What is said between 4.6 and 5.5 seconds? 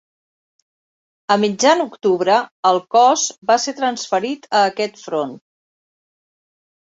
a aquest front.